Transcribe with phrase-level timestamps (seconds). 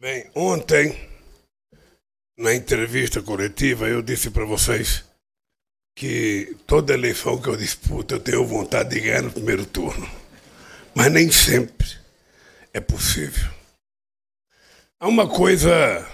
[0.00, 0.96] Bem, ontem,
[2.36, 5.04] na entrevista coletiva, eu disse para vocês
[5.96, 10.08] que toda eleição que eu disputo eu tenho vontade de ganhar no primeiro turno.
[10.94, 11.88] Mas nem sempre
[12.72, 13.50] é possível.
[15.00, 16.08] Há uma coisa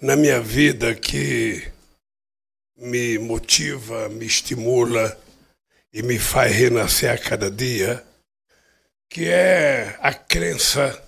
[0.00, 1.70] na minha vida que
[2.74, 5.20] me motiva, me estimula
[5.92, 8.02] e me faz renascer a cada dia,
[9.10, 11.06] que é a crença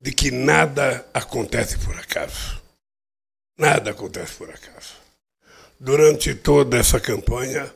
[0.00, 2.60] de que nada acontece por acaso.
[3.58, 4.94] Nada acontece por acaso.
[5.78, 7.70] Durante toda essa campanha,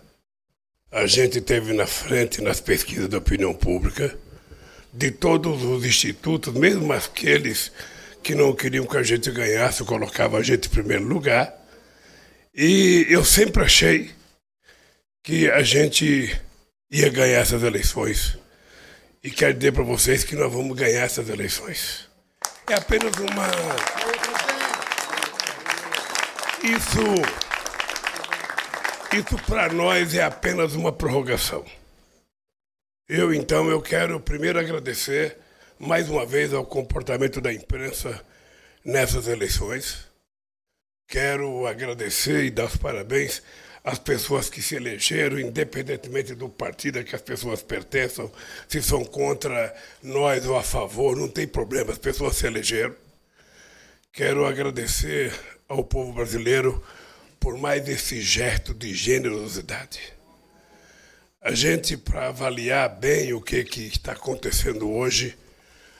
[0.91, 4.17] a gente teve na frente nas pesquisas da opinião pública
[4.93, 7.73] de todos os institutos, mesmo aqueles
[8.23, 11.53] que não queriam que a gente ganhasse, colocavam a gente em primeiro lugar.
[12.55, 14.11] E eu sempre achei
[15.23, 16.41] que a gente
[16.91, 18.39] ia ganhar essas eleições.
[19.23, 22.09] E quero dizer para vocês que nós vamos ganhar essas eleições.
[22.69, 23.47] É apenas uma.
[26.63, 27.05] Isso.
[29.17, 31.65] Isso para nós é apenas uma prorrogação.
[33.07, 35.37] Eu, então, eu quero primeiro agradecer
[35.79, 38.25] mais uma vez ao comportamento da imprensa
[38.83, 40.07] nessas eleições.
[41.07, 43.43] Quero agradecer e dar os parabéns
[43.85, 48.33] às pessoas que se elegeram, independentemente do partido a que as pessoas pertençam,
[48.67, 52.97] se são contra nós ou a favor, não tem problema, as pessoas se elegeram.
[54.11, 56.83] Quero agradecer ao povo brasileiro
[57.39, 60.01] por mais esse gesto de generosidade.
[61.43, 65.37] A gente, para avaliar bem o que, que está acontecendo hoje,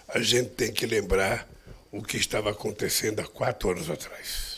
[0.09, 1.47] a gente tem que lembrar
[1.93, 4.54] o que estava acontecendo há quatro anos atrás.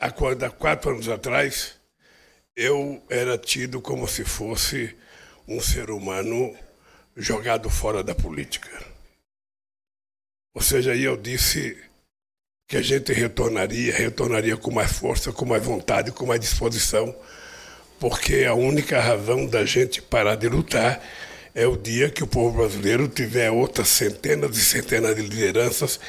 [0.00, 1.74] Há quatro anos atrás,
[2.56, 4.96] eu era tido como se fosse
[5.46, 6.56] um ser humano
[7.14, 8.70] jogado fora da política.
[10.54, 11.76] Ou seja, aí eu disse
[12.66, 17.14] que a gente retornaria, retornaria com mais força, com mais vontade, com mais disposição,
[17.98, 21.04] porque a única razão da gente parar de lutar
[21.54, 26.00] é o dia que o povo brasileiro tiver outras centenas e centenas de lideranças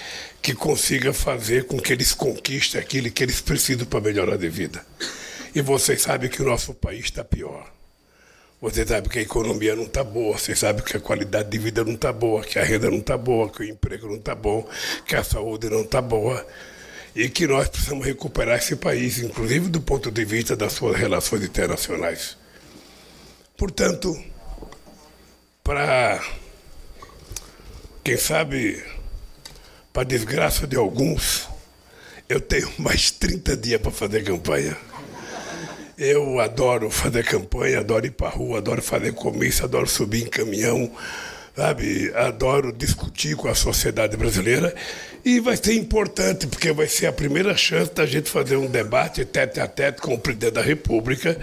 [0.41, 4.83] que consiga fazer com que eles conquistem aquilo que eles precisam para melhorar de vida.
[5.53, 7.71] E vocês sabem que o nosso país está pior.
[8.59, 11.83] Vocês sabem que a economia não está boa, vocês sabem que a qualidade de vida
[11.83, 14.67] não está boa, que a renda não está boa, que o emprego não está bom,
[15.05, 16.45] que a saúde não está boa.
[17.15, 21.43] E que nós precisamos recuperar esse país, inclusive do ponto de vista das suas relações
[21.43, 22.37] internacionais.
[23.57, 24.15] Portanto,
[25.63, 26.23] para,
[28.03, 28.81] quem sabe,
[29.93, 31.47] para desgraça de alguns,
[32.29, 34.77] eu tenho mais 30 dias para fazer campanha.
[35.97, 40.91] Eu adoro fazer campanha, adoro ir para rua, adoro fazer comício, adoro subir em caminhão,
[41.55, 42.11] sabe?
[42.15, 44.73] Adoro discutir com a sociedade brasileira.
[45.23, 49.25] E vai ser importante, porque vai ser a primeira chance da gente fazer um debate
[49.25, 51.37] tete a tete com o presidente da República,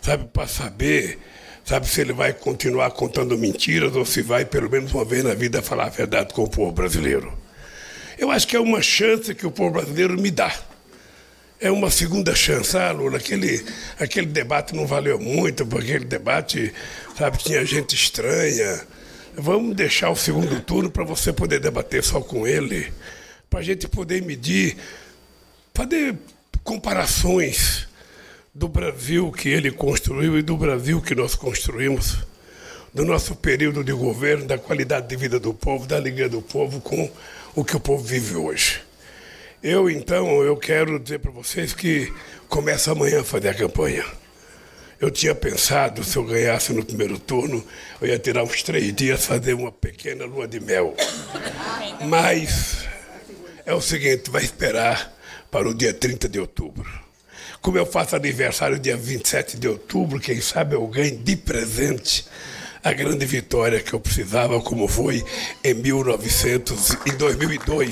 [0.00, 0.24] sabe?
[0.32, 1.18] Para saber
[1.64, 5.34] sabe se ele vai continuar contando mentiras ou se vai, pelo menos uma vez na
[5.34, 7.41] vida, falar a verdade com o povo brasileiro.
[8.22, 10.56] Eu acho que é uma chance que o povo brasileiro me dá.
[11.58, 12.76] É uma segunda chance.
[12.76, 13.66] Ah, Lula, aquele,
[13.98, 16.72] aquele debate não valeu muito, porque aquele debate,
[17.18, 18.86] sabe, tinha gente estranha.
[19.36, 22.92] Vamos deixar o segundo turno para você poder debater só com ele,
[23.50, 24.76] para a gente poder medir,
[25.74, 26.14] fazer
[26.62, 27.88] comparações
[28.54, 32.18] do Brasil que ele construiu e do Brasil que nós construímos,
[32.92, 36.80] do nosso período de governo, da qualidade de vida do povo, da alegria do povo
[36.80, 37.10] com
[37.54, 38.82] o que o povo vive hoje.
[39.62, 42.12] Eu, então, eu quero dizer para vocês que
[42.48, 44.04] começa amanhã a fazer a campanha.
[45.00, 47.64] Eu tinha pensado, se eu ganhasse no primeiro turno,
[48.00, 50.94] eu ia tirar uns três dias, fazer uma pequena lua de mel.
[52.08, 52.84] Mas
[53.64, 55.12] é o seguinte, vai esperar
[55.50, 56.88] para o dia 30 de outubro.
[57.60, 62.24] Como eu faço aniversário dia 27 de outubro, quem sabe eu ganho de presente
[62.84, 65.24] a grande vitória que eu precisava, como foi
[65.62, 67.90] em 1900, em 2002.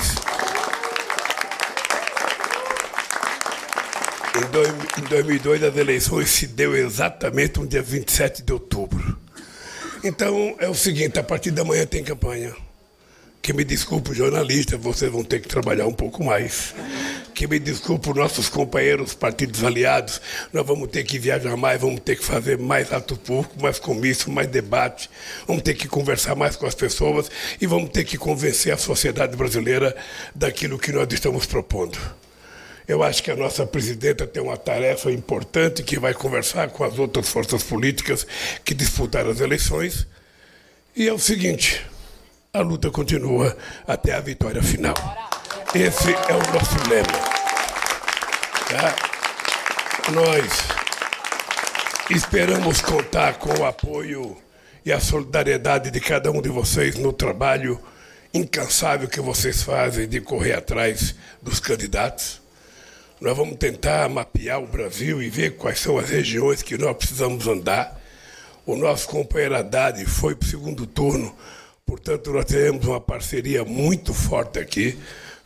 [4.99, 9.19] Em 2002 as eleições se deu exatamente no dia 27 de outubro.
[10.03, 12.55] Então é o seguinte, a partir da manhã tem campanha.
[13.43, 16.75] Que me desculpe, jornalistas, vocês vão ter que trabalhar um pouco mais
[17.35, 20.21] que me desculpe os nossos companheiros partidos aliados,
[20.53, 24.31] nós vamos ter que viajar mais, vamos ter que fazer mais ato público, mais comício,
[24.31, 25.09] mais debate,
[25.47, 27.31] vamos ter que conversar mais com as pessoas
[27.61, 29.97] e vamos ter que convencer a sociedade brasileira
[30.35, 31.99] daquilo que nós estamos propondo.
[32.87, 36.99] Eu acho que a nossa presidenta tem uma tarefa importante que vai conversar com as
[36.99, 38.27] outras forças políticas
[38.65, 40.09] que disputaram as eleições.
[40.97, 41.87] E é o seguinte:
[42.53, 43.57] a luta continua
[43.87, 45.30] até a vitória final.
[45.73, 47.07] Esse é o nosso lema.
[48.69, 48.97] Tá?
[50.11, 50.53] Nós
[52.11, 54.37] esperamos contar com o apoio
[54.85, 57.81] e a solidariedade de cada um de vocês no trabalho
[58.35, 62.43] incansável que vocês fazem de correr atrás dos candidatos.
[63.21, 67.47] Nós vamos tentar mapear o Brasil e ver quais são as regiões que nós precisamos
[67.47, 67.97] andar.
[68.67, 71.33] O nosso companheiro Haddad foi para o segundo turno,
[71.87, 74.99] portanto, nós teremos uma parceria muito forte aqui.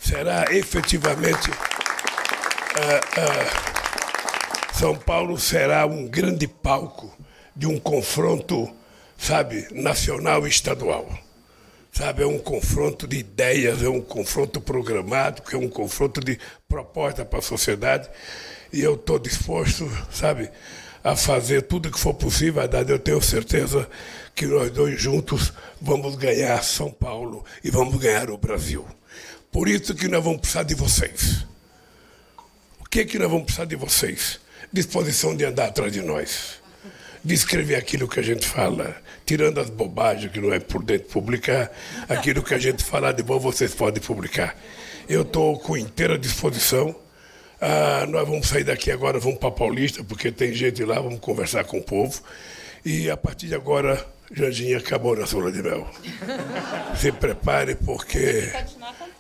[0.05, 1.51] Será efetivamente.
[1.51, 1.55] Uh,
[3.23, 7.11] uh, São Paulo será um grande palco
[7.56, 8.71] de um confronto,
[9.17, 11.09] sabe, nacional e estadual.
[11.91, 17.25] Sabe, é um confronto de ideias, é um confronto programático, é um confronto de proposta
[17.25, 18.11] para a sociedade.
[18.71, 20.51] E eu estou disposto, sabe,
[21.03, 22.62] a fazer tudo que for possível.
[22.62, 23.89] Haddad, eu tenho certeza
[24.35, 28.85] que nós dois juntos vamos ganhar São Paulo e vamos ganhar o Brasil.
[29.55, 31.47] Por isso que nós vamos precisar de vocês.
[32.81, 34.41] O que, é que nós vamos precisar de vocês?
[34.73, 36.61] Disposição de andar atrás de nós
[37.25, 41.09] de escrever aquilo que a gente fala, tirando as bobagens que não é por dentro
[41.09, 41.71] publicar,
[42.09, 44.59] aquilo que a gente falar de bom vocês podem publicar.
[45.09, 46.95] Eu estou com inteira disposição.
[47.61, 51.62] Ah, nós vamos sair daqui agora, vamos para Paulista, porque tem gente lá, vamos conversar
[51.65, 52.21] com o povo.
[52.85, 55.89] E a partir de agora, Janjinha acabou na zona de mel.
[57.01, 58.53] Se prepare, porque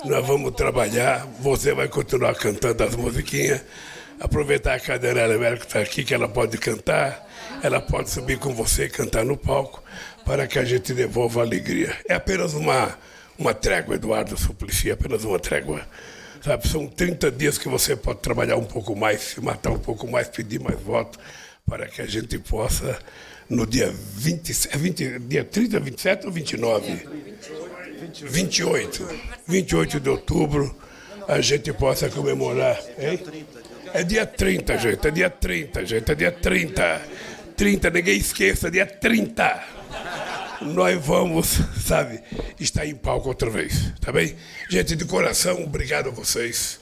[0.04, 1.26] nós vamos trabalhar.
[1.40, 3.62] Você vai continuar cantando as musiquinhas.
[4.20, 7.24] Aproveitar a cadeira América que está aqui, que ela pode cantar
[7.64, 9.82] ela pode subir com você e cantar no palco
[10.24, 11.96] para que a gente devolva a alegria.
[12.06, 12.98] É apenas uma,
[13.38, 15.80] uma trégua, Eduardo Suplicy, apenas uma trégua.
[16.42, 20.06] Sabe, são 30 dias que você pode trabalhar um pouco mais, se matar um pouco
[20.06, 21.18] mais, pedir mais votos,
[21.66, 22.98] para que a gente possa,
[23.48, 27.08] no dia 20, 20 dia 30, 27 ou 29?
[28.22, 29.08] 28.
[29.46, 30.76] 28 de outubro,
[31.28, 32.80] a gente possa comemorar.
[32.98, 33.20] Hein?
[33.92, 37.02] É dia 30, gente, é dia 30, gente, é dia 30.
[37.56, 39.62] 30, ninguém esqueça, dia 30.
[40.62, 42.20] Nós vamos, sabe,
[42.58, 44.34] estar em palco outra vez, tá bem?
[44.68, 46.80] Gente, de coração, obrigado a vocês.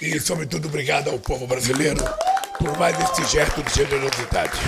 [0.00, 2.04] E, sobretudo, obrigado ao povo brasileiro
[2.58, 4.58] por mais este gesto de generosidade.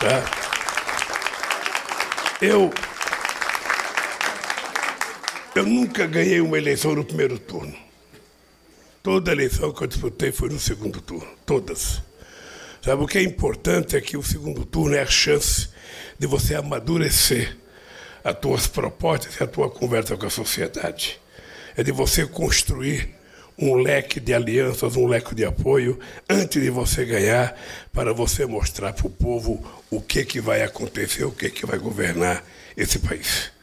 [0.00, 0.46] Tá?
[2.40, 2.72] Eu.
[5.56, 7.74] Eu nunca ganhei uma eleição no primeiro turno.
[9.02, 11.26] Toda eleição que eu disputei foi no segundo turno.
[11.46, 12.02] Todas.
[12.82, 15.70] Sabe, o que é importante é que o segundo turno é a chance
[16.18, 17.56] de você amadurecer
[18.22, 21.18] as tuas propostas e a tua conversa com a sociedade.
[21.74, 23.14] É de você construir
[23.58, 25.98] um leque de alianças, um leque de apoio,
[26.28, 27.58] antes de você ganhar,
[27.94, 31.78] para você mostrar para o povo o que, que vai acontecer, o que, que vai
[31.78, 32.44] governar
[32.76, 33.55] esse país.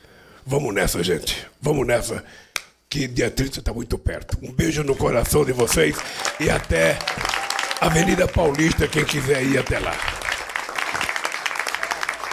[0.46, 1.46] Vamos nessa, gente.
[1.62, 2.24] Vamos nessa,
[2.90, 4.38] que dia 30 está muito perto.
[4.42, 5.96] Um beijo no coração de vocês
[6.40, 6.98] e até
[7.80, 10.23] Avenida Paulista, quem quiser ir até lá.